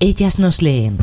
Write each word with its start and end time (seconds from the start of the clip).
Ellas 0.00 0.38
nos 0.38 0.62
leen. 0.62 0.96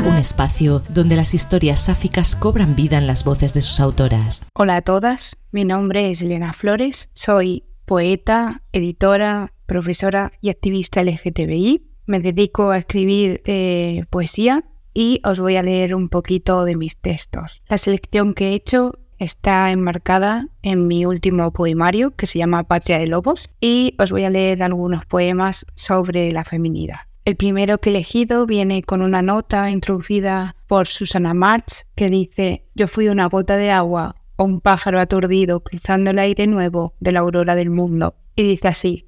Un 0.00 0.16
espacio 0.16 0.82
donde 0.88 1.16
las 1.16 1.34
historias 1.34 1.82
sáficas 1.82 2.34
cobran 2.34 2.74
vida 2.74 2.96
en 2.96 3.06
las 3.06 3.24
voces 3.24 3.52
de 3.52 3.60
sus 3.60 3.78
autoras. 3.78 4.46
Hola 4.54 4.76
a 4.76 4.80
todas, 4.80 5.36
mi 5.52 5.66
nombre 5.66 6.10
es 6.10 6.22
Elena 6.22 6.54
Flores, 6.54 7.10
soy 7.12 7.64
poeta, 7.84 8.62
editora, 8.72 9.52
profesora 9.66 10.32
y 10.40 10.48
activista 10.48 11.04
LGTBI. 11.04 11.86
Me 12.06 12.20
dedico 12.20 12.70
a 12.70 12.78
escribir 12.78 13.42
eh, 13.44 14.04
poesía 14.08 14.64
y 14.94 15.20
os 15.22 15.38
voy 15.38 15.56
a 15.56 15.62
leer 15.62 15.94
un 15.94 16.08
poquito 16.08 16.64
de 16.64 16.74
mis 16.74 16.96
textos. 16.96 17.60
La 17.68 17.76
selección 17.76 18.32
que 18.32 18.48
he 18.48 18.54
hecho 18.54 18.98
está 19.18 19.70
enmarcada 19.72 20.48
en 20.62 20.86
mi 20.86 21.04
último 21.04 21.52
poemario 21.52 22.12
que 22.12 22.24
se 22.24 22.38
llama 22.38 22.64
Patria 22.64 22.98
de 22.98 23.08
Lobos 23.08 23.50
y 23.60 23.94
os 23.98 24.10
voy 24.10 24.24
a 24.24 24.30
leer 24.30 24.62
algunos 24.62 25.04
poemas 25.04 25.66
sobre 25.74 26.32
la 26.32 26.44
feminidad. 26.44 27.00
El 27.26 27.34
primero 27.34 27.78
que 27.78 27.90
he 27.90 27.92
elegido 27.92 28.46
viene 28.46 28.84
con 28.84 29.02
una 29.02 29.20
nota 29.20 29.68
introducida 29.68 30.54
por 30.68 30.86
Susana 30.86 31.34
March 31.34 31.84
que 31.96 32.08
dice 32.08 32.64
Yo 32.76 32.86
fui 32.86 33.08
una 33.08 33.26
gota 33.26 33.56
de 33.56 33.72
agua 33.72 34.14
o 34.36 34.44
un 34.44 34.60
pájaro 34.60 35.00
aturdido 35.00 35.58
cruzando 35.58 36.12
el 36.12 36.20
aire 36.20 36.46
nuevo 36.46 36.94
de 37.00 37.10
la 37.10 37.18
aurora 37.18 37.56
del 37.56 37.68
mundo. 37.68 38.14
Y 38.36 38.44
dice 38.44 38.68
así 38.68 39.06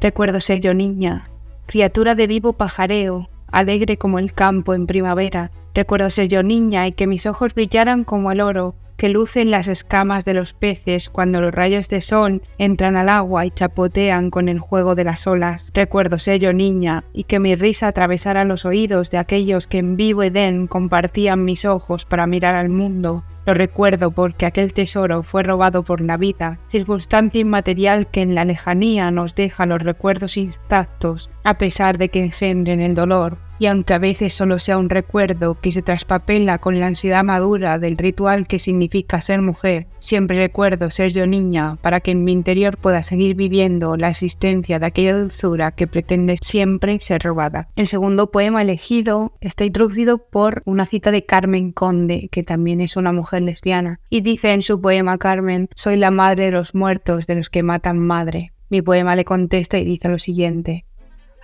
Recuerdo 0.00 0.40
ser 0.40 0.60
yo 0.60 0.72
niña, 0.72 1.28
criatura 1.66 2.14
de 2.14 2.26
vivo 2.26 2.54
pajareo, 2.54 3.28
alegre 3.48 3.98
como 3.98 4.18
el 4.18 4.32
campo 4.32 4.72
en 4.72 4.86
primavera. 4.86 5.52
Recuerdo 5.74 6.08
ser 6.08 6.28
yo 6.28 6.42
niña 6.42 6.86
y 6.86 6.92
que 6.92 7.06
mis 7.06 7.26
ojos 7.26 7.52
brillaran 7.52 8.04
como 8.04 8.32
el 8.32 8.40
oro 8.40 8.74
que 9.04 9.10
lucen 9.10 9.50
las 9.50 9.68
escamas 9.68 10.24
de 10.24 10.32
los 10.32 10.54
peces 10.54 11.10
cuando 11.10 11.42
los 11.42 11.52
rayos 11.52 11.90
de 11.90 12.00
sol 12.00 12.40
entran 12.56 12.96
al 12.96 13.10
agua 13.10 13.44
y 13.44 13.50
chapotean 13.50 14.30
con 14.30 14.48
el 14.48 14.58
juego 14.58 14.94
de 14.94 15.04
las 15.04 15.26
olas. 15.26 15.70
Recuerdo 15.74 16.18
ser 16.18 16.40
yo 16.40 16.54
niña 16.54 17.04
y 17.12 17.24
que 17.24 17.38
mi 17.38 17.54
risa 17.54 17.88
atravesara 17.88 18.46
los 18.46 18.64
oídos 18.64 19.10
de 19.10 19.18
aquellos 19.18 19.66
que 19.66 19.76
en 19.76 19.98
vivo 19.98 20.22
Edén 20.22 20.66
compartían 20.66 21.44
mis 21.44 21.66
ojos 21.66 22.06
para 22.06 22.26
mirar 22.26 22.54
al 22.54 22.70
mundo. 22.70 23.24
Lo 23.44 23.52
recuerdo 23.52 24.10
porque 24.10 24.46
aquel 24.46 24.72
tesoro 24.72 25.22
fue 25.22 25.42
robado 25.42 25.82
por 25.82 26.00
la 26.00 26.16
vida, 26.16 26.58
circunstancia 26.66 27.42
inmaterial 27.42 28.06
que 28.10 28.22
en 28.22 28.34
la 28.34 28.46
lejanía 28.46 29.10
nos 29.10 29.34
deja 29.34 29.66
los 29.66 29.82
recuerdos 29.82 30.38
intactos, 30.38 31.28
a 31.44 31.58
pesar 31.58 31.98
de 31.98 32.08
que 32.08 32.24
engendren 32.24 32.80
el 32.80 32.94
dolor. 32.94 33.36
Y 33.58 33.66
aunque 33.66 33.94
a 33.94 33.98
veces 33.98 34.34
solo 34.34 34.58
sea 34.58 34.78
un 34.78 34.90
recuerdo 34.90 35.60
que 35.60 35.70
se 35.70 35.82
traspapela 35.82 36.58
con 36.58 36.80
la 36.80 36.88
ansiedad 36.88 37.22
madura 37.22 37.78
del 37.78 37.96
ritual 37.96 38.46
que 38.46 38.58
significa 38.58 39.20
ser 39.20 39.42
mujer, 39.42 39.86
siempre 40.00 40.36
recuerdo 40.36 40.90
ser 40.90 41.12
yo 41.12 41.26
niña 41.26 41.76
para 41.80 42.00
que 42.00 42.10
en 42.10 42.24
mi 42.24 42.32
interior 42.32 42.76
pueda 42.76 43.02
seguir 43.02 43.36
viviendo 43.36 43.96
la 43.96 44.10
existencia 44.10 44.78
de 44.78 44.86
aquella 44.86 45.16
dulzura 45.16 45.70
que 45.70 45.86
pretende 45.86 46.36
siempre 46.42 46.98
ser 47.00 47.22
robada. 47.22 47.68
El 47.76 47.86
segundo 47.86 48.30
poema 48.30 48.62
elegido 48.62 49.34
está 49.40 49.64
introducido 49.64 50.18
por 50.18 50.62
una 50.64 50.86
cita 50.86 51.12
de 51.12 51.24
Carmen 51.24 51.70
Conde, 51.72 52.28
que 52.30 52.42
también 52.42 52.80
es 52.80 52.96
una 52.96 53.12
mujer 53.12 53.42
lesbiana, 53.42 54.00
y 54.10 54.20
dice 54.20 54.52
en 54.52 54.62
su 54.62 54.80
poema 54.80 55.18
Carmen, 55.18 55.68
soy 55.76 55.96
la 55.96 56.10
madre 56.10 56.46
de 56.46 56.50
los 56.50 56.74
muertos, 56.74 57.26
de 57.26 57.36
los 57.36 57.50
que 57.50 57.62
matan 57.62 57.98
madre. 57.98 58.52
Mi 58.70 58.82
poema 58.82 59.14
le 59.14 59.24
contesta 59.24 59.78
y 59.78 59.84
dice 59.84 60.08
lo 60.08 60.18
siguiente, 60.18 60.86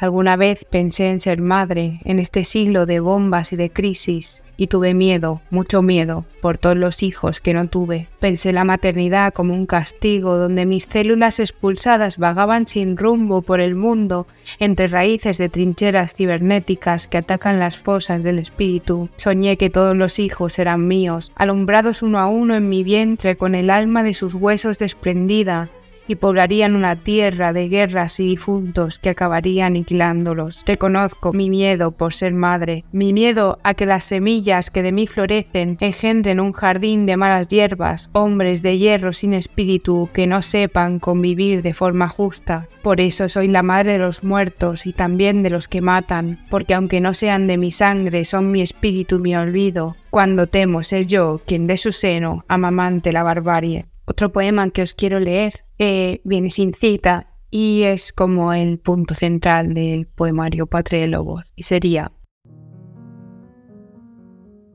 Alguna 0.00 0.36
vez 0.36 0.64
pensé 0.64 1.10
en 1.10 1.20
ser 1.20 1.42
madre 1.42 2.00
en 2.06 2.20
este 2.20 2.44
siglo 2.44 2.86
de 2.86 3.00
bombas 3.00 3.52
y 3.52 3.56
de 3.56 3.68
crisis 3.68 4.42
y 4.56 4.68
tuve 4.68 4.94
miedo, 4.94 5.42
mucho 5.50 5.82
miedo, 5.82 6.24
por 6.40 6.56
todos 6.56 6.76
los 6.76 7.02
hijos 7.02 7.40
que 7.40 7.52
no 7.52 7.68
tuve. 7.68 8.08
Pensé 8.18 8.54
la 8.54 8.64
maternidad 8.64 9.34
como 9.34 9.52
un 9.52 9.66
castigo 9.66 10.38
donde 10.38 10.64
mis 10.64 10.84
células 10.84 11.38
expulsadas 11.38 12.16
vagaban 12.16 12.66
sin 12.66 12.96
rumbo 12.96 13.42
por 13.42 13.60
el 13.60 13.74
mundo 13.74 14.26
entre 14.58 14.86
raíces 14.86 15.36
de 15.36 15.50
trincheras 15.50 16.14
cibernéticas 16.14 17.06
que 17.06 17.18
atacan 17.18 17.58
las 17.58 17.76
fosas 17.76 18.22
del 18.22 18.38
espíritu. 18.38 19.10
Soñé 19.16 19.58
que 19.58 19.68
todos 19.68 19.94
los 19.94 20.18
hijos 20.18 20.58
eran 20.58 20.88
míos, 20.88 21.30
alumbrados 21.34 22.02
uno 22.02 22.18
a 22.18 22.26
uno 22.26 22.54
en 22.54 22.70
mi 22.70 22.84
vientre 22.84 23.36
con 23.36 23.54
el 23.54 23.68
alma 23.68 24.02
de 24.02 24.14
sus 24.14 24.32
huesos 24.32 24.78
desprendida 24.78 25.68
y 26.08 26.16
poblarían 26.16 26.74
una 26.74 26.96
tierra 26.96 27.52
de 27.52 27.68
guerras 27.68 28.18
y 28.20 28.26
difuntos 28.26 28.98
que 28.98 29.10
acabaría 29.10 29.66
aniquilándolos. 29.66 30.62
Reconozco 30.66 31.32
mi 31.32 31.50
miedo 31.50 31.92
por 31.92 32.12
ser 32.12 32.32
madre, 32.32 32.84
mi 32.92 33.12
miedo 33.12 33.58
a 33.62 33.74
que 33.74 33.86
las 33.86 34.04
semillas 34.04 34.70
que 34.70 34.82
de 34.82 34.92
mí 34.92 35.06
florecen 35.06 35.76
engendren 35.80 36.40
un 36.40 36.52
jardín 36.52 37.06
de 37.06 37.16
malas 37.16 37.48
hierbas, 37.48 38.10
hombres 38.12 38.62
de 38.62 38.78
hierro 38.78 39.12
sin 39.12 39.34
espíritu 39.34 40.08
que 40.12 40.26
no 40.26 40.42
sepan 40.42 40.98
convivir 40.98 41.62
de 41.62 41.74
forma 41.74 42.08
justa. 42.08 42.68
Por 42.82 43.00
eso 43.00 43.28
soy 43.28 43.48
la 43.48 43.62
madre 43.62 43.92
de 43.92 43.98
los 43.98 44.24
muertos 44.24 44.86
y 44.86 44.92
también 44.92 45.42
de 45.42 45.50
los 45.50 45.68
que 45.68 45.80
matan, 45.80 46.38
porque 46.48 46.74
aunque 46.74 47.00
no 47.00 47.14
sean 47.14 47.46
de 47.46 47.58
mi 47.58 47.70
sangre, 47.70 48.24
son 48.24 48.50
mi 48.50 48.62
espíritu 48.62 49.16
y 49.16 49.20
mi 49.20 49.36
olvido, 49.36 49.96
cuando 50.10 50.46
temo 50.46 50.82
ser 50.82 51.06
yo 51.06 51.40
quien 51.46 51.66
de 51.66 51.76
su 51.76 51.92
seno 51.92 52.44
amamante 52.48 53.12
la 53.12 53.22
barbarie. 53.22 53.86
Otro 54.06 54.32
poema 54.32 54.68
que 54.70 54.82
os 54.82 54.94
quiero 54.94 55.20
leer 55.20 55.64
eh, 55.82 56.20
viene 56.24 56.50
sin 56.50 56.74
cita 56.74 57.26
y 57.50 57.84
es 57.84 58.12
como 58.12 58.52
el 58.52 58.78
punto 58.78 59.14
central 59.14 59.72
del 59.72 60.06
poemario 60.06 60.66
Patria 60.66 61.00
de 61.00 61.08
Lobos 61.08 61.44
y 61.56 61.62
sería 61.62 62.12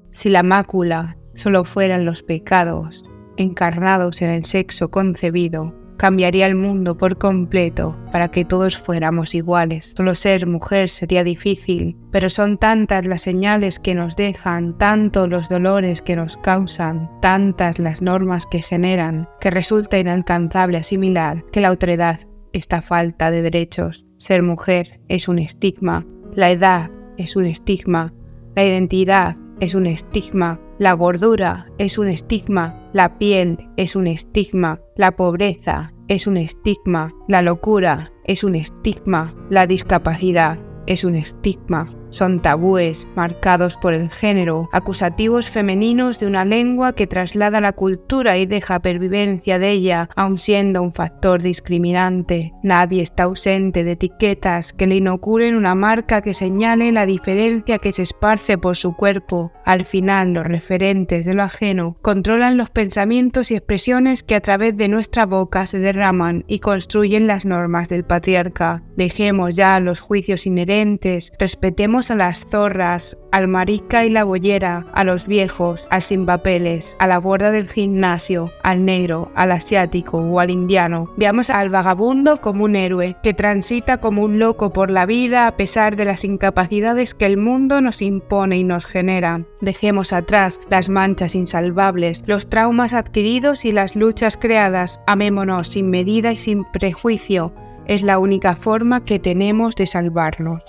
Si 0.09 0.31
la 0.31 0.41
mácula 0.41 1.15
solo 1.35 1.63
fueran 1.63 2.05
los 2.05 2.23
pecados 2.23 3.05
encarnados 3.37 4.23
en 4.23 4.31
el 4.31 4.45
sexo 4.45 4.89
concebido, 4.89 5.75
cambiaría 5.97 6.45
el 6.47 6.55
mundo 6.55 6.97
por 6.97 7.17
completo 7.17 7.97
para 8.11 8.29
que 8.29 8.45
todos 8.45 8.77
fuéramos 8.77 9.35
iguales. 9.35 9.93
Solo 9.97 10.15
ser 10.15 10.47
mujer 10.47 10.89
sería 10.89 11.23
difícil, 11.23 11.97
pero 12.11 12.29
son 12.29 12.57
tantas 12.57 13.05
las 13.05 13.21
señales 13.21 13.79
que 13.79 13.95
nos 13.95 14.15
dejan, 14.15 14.77
tanto 14.77 15.27
los 15.27 15.49
dolores 15.49 16.01
que 16.01 16.15
nos 16.15 16.37
causan, 16.37 17.09
tantas 17.21 17.79
las 17.79 18.01
normas 18.01 18.45
que 18.45 18.61
generan, 18.61 19.27
que 19.39 19.51
resulta 19.51 19.97
inalcanzable 19.97 20.77
asimilar 20.77 21.43
que 21.51 21.61
la 21.61 21.69
autoridad 21.69 22.19
esta 22.53 22.81
falta 22.81 23.31
de 23.31 23.41
derechos. 23.41 24.07
Ser 24.17 24.41
mujer 24.41 25.01
es 25.09 25.27
un 25.27 25.39
estigma, 25.39 26.05
la 26.33 26.51
edad 26.51 26.89
es 27.17 27.35
un 27.35 27.45
estigma, 27.45 28.13
la 28.55 28.63
identidad 28.63 29.35
es 29.59 29.75
un 29.75 29.85
estigma, 29.85 30.59
la 30.79 30.93
gordura 30.93 31.67
es 31.77 31.97
un 31.97 32.07
estigma, 32.07 32.89
la 32.93 33.17
piel 33.17 33.69
es 33.77 33.95
un 33.95 34.07
estigma, 34.07 34.81
la 34.95 35.15
pobreza 35.15 35.93
es 36.07 36.27
un 36.27 36.37
estigma, 36.37 37.13
la 37.27 37.41
locura 37.41 38.11
es 38.25 38.43
un 38.43 38.55
estigma, 38.55 39.33
la 39.49 39.67
discapacidad 39.67 40.59
es 40.87 41.03
un 41.03 41.15
estigma 41.15 41.87
son 42.15 42.41
tabúes 42.41 43.07
marcados 43.15 43.75
por 43.77 43.93
el 43.93 44.09
género, 44.09 44.69
acusativos 44.71 45.49
femeninos 45.49 46.19
de 46.19 46.27
una 46.27 46.45
lengua 46.45 46.93
que 46.93 47.07
traslada 47.07 47.61
la 47.61 47.73
cultura 47.73 48.37
y 48.37 48.45
deja 48.45 48.79
pervivencia 48.79 49.59
de 49.59 49.71
ella, 49.71 50.09
aun 50.15 50.37
siendo 50.37 50.81
un 50.81 50.93
factor 50.93 51.41
discriminante. 51.41 52.53
Nadie 52.63 53.03
está 53.03 53.23
ausente 53.23 53.83
de 53.83 53.91
etiquetas 53.91 54.73
que 54.73 54.87
le 54.87 54.95
inoculen 54.95 55.55
una 55.55 55.75
marca 55.75 56.21
que 56.21 56.33
señale 56.33 56.91
la 56.91 57.05
diferencia 57.05 57.77
que 57.77 57.91
se 57.91 58.03
esparce 58.03 58.57
por 58.57 58.77
su 58.77 58.95
cuerpo. 58.95 59.51
Al 59.65 59.85
final, 59.85 60.33
los 60.33 60.45
referentes 60.45 61.25
de 61.25 61.33
lo 61.33 61.43
ajeno 61.43 61.97
controlan 62.01 62.57
los 62.57 62.69
pensamientos 62.69 63.51
y 63.51 63.55
expresiones 63.55 64.23
que 64.23 64.35
a 64.35 64.41
través 64.41 64.77
de 64.77 64.87
nuestra 64.87 65.25
boca 65.25 65.65
se 65.65 65.79
derraman 65.79 66.45
y 66.47 66.59
construyen 66.59 67.27
las 67.27 67.45
normas 67.45 67.89
del 67.89 68.03
patriarca. 68.05 68.83
Dejemos 68.95 69.55
ya 69.55 69.79
los 69.79 69.99
juicios 69.99 70.45
inherentes, 70.45 71.33
respetemos 71.39 72.04
a 72.11 72.15
las 72.15 72.45
zorras, 72.45 73.17
al 73.31 73.47
marica 73.47 74.05
y 74.05 74.09
la 74.09 74.23
boyera, 74.23 74.85
a 74.93 75.03
los 75.03 75.27
viejos, 75.27 75.87
al 75.89 76.01
sin 76.01 76.25
papeles, 76.25 76.95
a 76.99 77.07
la 77.07 77.17
gorda 77.17 77.51
del 77.51 77.67
gimnasio, 77.67 78.51
al 78.63 78.85
negro, 78.85 79.31
al 79.35 79.51
asiático 79.51 80.17
o 80.17 80.39
al 80.39 80.51
indiano. 80.51 81.11
Veamos 81.17 81.49
al 81.49 81.69
vagabundo 81.69 82.41
como 82.41 82.63
un 82.63 82.75
héroe, 82.75 83.17
que 83.23 83.33
transita 83.33 83.97
como 83.97 84.23
un 84.23 84.39
loco 84.39 84.71
por 84.71 84.89
la 84.91 85.05
vida 85.05 85.47
a 85.47 85.57
pesar 85.57 85.95
de 85.95 86.05
las 86.05 86.23
incapacidades 86.23 87.13
que 87.13 87.25
el 87.25 87.37
mundo 87.37 87.81
nos 87.81 88.01
impone 88.01 88.57
y 88.57 88.63
nos 88.63 88.85
genera. 88.85 89.43
Dejemos 89.61 90.13
atrás 90.13 90.59
las 90.69 90.89
manchas 90.89 91.35
insalvables, 91.35 92.23
los 92.27 92.49
traumas 92.49 92.93
adquiridos 92.93 93.65
y 93.65 93.71
las 93.71 93.95
luchas 93.95 94.37
creadas. 94.37 95.01
Amémonos 95.07 95.67
sin 95.67 95.89
medida 95.89 96.31
y 96.31 96.37
sin 96.37 96.63
prejuicio. 96.71 97.53
Es 97.87 98.01
la 98.01 98.17
única 98.17 98.55
forma 98.55 99.03
que 99.03 99.19
tenemos 99.19 99.75
de 99.75 99.85
salvarnos. 99.85 100.63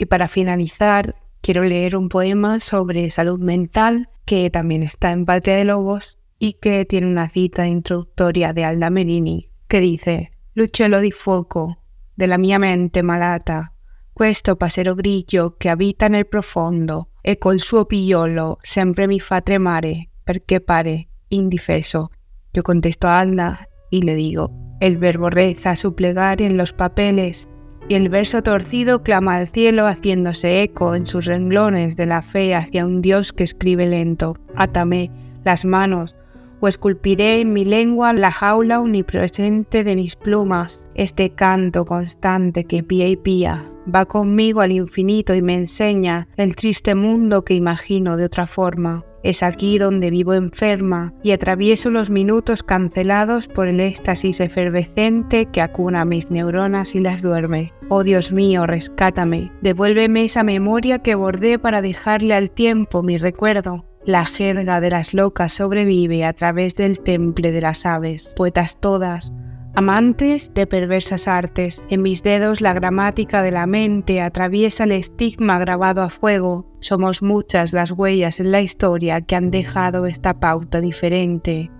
Y 0.00 0.06
para 0.06 0.28
finalizar, 0.28 1.14
quiero 1.42 1.62
leer 1.62 1.94
un 1.94 2.08
poema 2.08 2.58
sobre 2.58 3.10
salud 3.10 3.38
mental 3.38 4.08
que 4.24 4.48
también 4.48 4.82
está 4.82 5.10
en 5.10 5.26
Patria 5.26 5.56
de 5.56 5.66
Lobos 5.66 6.16
y 6.38 6.54
que 6.54 6.86
tiene 6.86 7.06
una 7.06 7.28
cita 7.28 7.66
introductoria 7.66 8.54
de 8.54 8.64
Alda 8.64 8.88
Merini 8.88 9.50
que 9.68 9.78
dice 9.80 10.30
L'uccello 10.54 11.00
di 11.00 11.10
fuoco 11.10 11.82
della 12.14 12.38
mia 12.38 12.58
mente 12.58 13.02
malata, 13.02 13.74
questo 14.10 14.56
pasero 14.56 14.94
grigio 14.94 15.56
che 15.58 15.68
abita 15.68 16.08
nel 16.08 16.26
profondo 16.26 17.10
e 17.20 17.36
col 17.36 17.60
suo 17.60 17.84
pigliolo 17.84 18.56
sempre 18.62 19.06
mi 19.06 19.20
fa 19.20 19.42
tremare 19.42 20.08
perché 20.24 20.62
pare 20.62 21.08
indifeso. 21.28 22.08
Yo 22.50 22.62
contesto 22.62 23.06
a 23.06 23.18
Alda 23.18 23.68
y 23.90 24.00
le 24.00 24.14
digo, 24.14 24.76
el 24.80 24.96
verbo 24.96 25.28
reza 25.28 25.76
su 25.76 25.94
plegaria 25.94 26.46
en 26.46 26.56
los 26.56 26.72
papeles 26.72 27.50
y 27.90 27.96
el 27.96 28.08
verso 28.08 28.40
torcido 28.44 29.02
clama 29.02 29.34
al 29.34 29.48
cielo 29.48 29.88
haciéndose 29.88 30.62
eco 30.62 30.94
en 30.94 31.06
sus 31.06 31.24
renglones 31.24 31.96
de 31.96 32.06
la 32.06 32.22
fe 32.22 32.54
hacia 32.54 32.86
un 32.86 33.02
Dios 33.02 33.32
que 33.32 33.42
escribe 33.42 33.84
lento. 33.88 34.36
Átame 34.54 35.10
las 35.42 35.64
manos, 35.64 36.14
o 36.60 36.68
esculpiré 36.68 37.40
en 37.40 37.52
mi 37.52 37.64
lengua 37.64 38.12
la 38.12 38.30
jaula 38.30 38.78
omnipresente 38.78 39.82
de 39.82 39.96
mis 39.96 40.14
plumas, 40.14 40.88
este 40.94 41.30
canto 41.30 41.84
constante 41.84 42.62
que 42.62 42.84
pía 42.84 43.08
y 43.08 43.16
pía 43.16 43.64
va 43.94 44.06
conmigo 44.06 44.60
al 44.60 44.72
infinito 44.72 45.34
y 45.34 45.42
me 45.42 45.54
enseña 45.54 46.28
el 46.36 46.56
triste 46.56 46.94
mundo 46.94 47.44
que 47.44 47.54
imagino 47.54 48.16
de 48.16 48.24
otra 48.24 48.46
forma. 48.46 49.04
Es 49.22 49.42
aquí 49.42 49.78
donde 49.78 50.10
vivo 50.10 50.32
enferma 50.32 51.12
y 51.22 51.32
atravieso 51.32 51.90
los 51.90 52.08
minutos 52.08 52.62
cancelados 52.62 53.48
por 53.48 53.68
el 53.68 53.80
éxtasis 53.80 54.40
efervescente 54.40 55.46
que 55.46 55.60
acuna 55.60 56.06
mis 56.06 56.30
neuronas 56.30 56.94
y 56.94 57.00
las 57.00 57.20
duerme. 57.20 57.74
Oh 57.90 58.02
Dios 58.02 58.32
mío, 58.32 58.66
rescátame, 58.66 59.52
devuélveme 59.60 60.24
esa 60.24 60.42
memoria 60.42 61.00
que 61.00 61.14
bordé 61.14 61.58
para 61.58 61.82
dejarle 61.82 62.34
al 62.34 62.50
tiempo 62.50 63.02
mi 63.02 63.18
recuerdo. 63.18 63.84
La 64.06 64.24
jerga 64.24 64.80
de 64.80 64.90
las 64.90 65.12
locas 65.12 65.52
sobrevive 65.52 66.24
a 66.24 66.32
través 66.32 66.74
del 66.74 67.00
temple 67.00 67.52
de 67.52 67.60
las 67.60 67.84
aves, 67.84 68.32
poetas 68.34 68.80
todas, 68.80 69.30
Amantes 69.74 70.52
de 70.52 70.66
perversas 70.66 71.28
artes, 71.28 71.84
en 71.90 72.02
mis 72.02 72.22
dedos 72.22 72.60
la 72.60 72.72
gramática 72.74 73.40
de 73.40 73.52
la 73.52 73.66
mente 73.66 74.20
atraviesa 74.20 74.84
el 74.84 74.92
estigma 74.92 75.58
grabado 75.58 76.02
a 76.02 76.10
fuego. 76.10 76.66
Somos 76.80 77.22
muchas 77.22 77.72
las 77.72 77.92
huellas 77.92 78.40
en 78.40 78.50
la 78.50 78.60
historia 78.60 79.20
que 79.20 79.36
han 79.36 79.50
dejado 79.50 80.06
esta 80.06 80.40
pauta 80.40 80.80
diferente. 80.80 81.70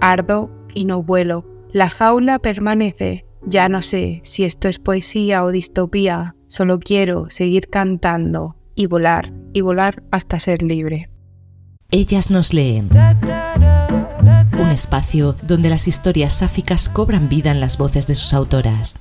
Ardo 0.00 0.50
y 0.74 0.84
no 0.86 1.02
vuelo. 1.02 1.44
La 1.72 1.90
jaula 1.90 2.38
permanece. 2.38 3.26
Ya 3.44 3.68
no 3.68 3.82
sé 3.82 4.20
si 4.24 4.44
esto 4.44 4.68
es 4.68 4.78
poesía 4.78 5.44
o 5.44 5.50
distopía. 5.50 6.34
Solo 6.46 6.78
quiero 6.78 7.28
seguir 7.28 7.68
cantando 7.68 8.56
y 8.74 8.86
volar 8.86 9.32
y 9.52 9.60
volar 9.60 10.02
hasta 10.10 10.40
ser 10.40 10.62
libre. 10.62 11.10
Ellas 11.90 12.30
nos 12.30 12.54
leen 12.54 12.88
un 14.58 14.70
espacio 14.70 15.34
donde 15.42 15.68
las 15.68 15.88
historias 15.88 16.34
sáficas 16.34 16.88
cobran 16.88 17.28
vida 17.28 17.50
en 17.50 17.60
las 17.60 17.78
voces 17.78 18.06
de 18.06 18.14
sus 18.14 18.34
autoras. 18.34 18.96